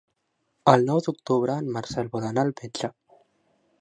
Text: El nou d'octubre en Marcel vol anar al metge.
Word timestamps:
El 0.71 0.85
nou 0.87 1.01
d'octubre 1.07 1.57
en 1.65 1.69
Marcel 1.75 2.09
vol 2.17 2.27
anar 2.31 2.47
al 2.49 2.55
metge. 2.63 2.91